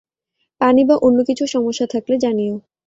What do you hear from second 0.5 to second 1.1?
পানি বা